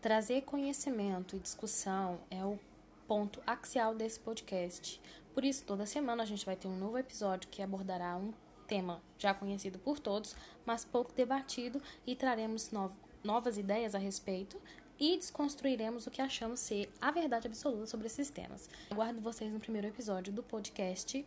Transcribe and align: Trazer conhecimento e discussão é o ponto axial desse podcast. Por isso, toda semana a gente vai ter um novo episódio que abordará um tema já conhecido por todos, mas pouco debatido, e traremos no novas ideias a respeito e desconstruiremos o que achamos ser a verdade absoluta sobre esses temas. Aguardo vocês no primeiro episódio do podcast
Trazer 0.00 0.40
conhecimento 0.42 1.36
e 1.36 1.38
discussão 1.38 2.20
é 2.30 2.42
o 2.42 2.58
ponto 3.06 3.42
axial 3.46 3.94
desse 3.94 4.18
podcast. 4.18 4.98
Por 5.34 5.44
isso, 5.44 5.62
toda 5.64 5.84
semana 5.84 6.22
a 6.22 6.26
gente 6.26 6.46
vai 6.46 6.56
ter 6.56 6.68
um 6.68 6.76
novo 6.76 6.96
episódio 6.96 7.50
que 7.50 7.60
abordará 7.60 8.16
um 8.16 8.32
tema 8.66 9.02
já 9.18 9.34
conhecido 9.34 9.78
por 9.78 9.98
todos, 9.98 10.34
mas 10.64 10.86
pouco 10.86 11.12
debatido, 11.12 11.82
e 12.06 12.16
traremos 12.16 12.70
no 12.70 12.90
novas 13.22 13.58
ideias 13.58 13.94
a 13.94 13.98
respeito 13.98 14.58
e 14.98 15.18
desconstruiremos 15.18 16.06
o 16.06 16.10
que 16.10 16.22
achamos 16.22 16.60
ser 16.60 16.90
a 16.98 17.10
verdade 17.10 17.46
absoluta 17.46 17.86
sobre 17.86 18.06
esses 18.06 18.30
temas. 18.30 18.70
Aguardo 18.90 19.20
vocês 19.20 19.52
no 19.52 19.60
primeiro 19.60 19.88
episódio 19.88 20.32
do 20.32 20.42
podcast 20.42 21.26